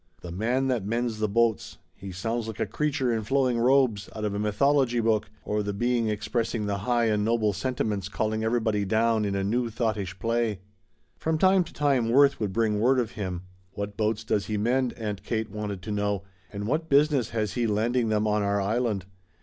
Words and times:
"'The 0.23 0.31
man 0.31 0.65
that 0.67 0.83
mends 0.83 1.19
the 1.19 1.29
boats!' 1.29 1.77
He 1.93 2.11
sounds 2.11 2.47
like 2.47 2.59
a 2.59 2.65
creature 2.65 3.13
in 3.13 3.21
flowing 3.21 3.59
robes 3.59 4.09
out 4.15 4.25
of 4.25 4.33
a 4.33 4.39
mythology 4.39 4.99
book, 4.99 5.29
or 5.45 5.61
the 5.61 5.73
being 5.73 6.07
expressing 6.09 6.65
the 6.65 6.79
high 6.89 7.05
and 7.05 7.23
noble 7.23 7.53
sentiments 7.53 8.09
calling 8.09 8.43
everybody 8.43 8.83
down 8.83 9.25
in 9.25 9.35
a 9.35 9.43
new 9.43 9.69
thoughtish 9.69 10.17
play." 10.17 10.61
From 11.19 11.37
time 11.37 11.63
to 11.65 11.71
time 11.71 12.09
Worth 12.09 12.39
would 12.39 12.51
bring 12.51 12.79
word 12.79 12.97
of 12.99 13.11
him. 13.11 13.43
What 13.73 13.95
boats 13.95 14.23
does 14.23 14.47
he 14.47 14.57
mend, 14.57 14.93
Aunt 14.93 15.21
Kate 15.21 15.51
wanted 15.51 15.83
to 15.83 15.91
know, 15.91 16.23
and 16.51 16.65
what 16.65 16.89
business 16.89 17.29
has 17.29 17.53
he 17.53 17.67
landing 17.67 18.09
them 18.09 18.25
on 18.25 18.41
our 18.41 18.59
Island? 18.59 19.05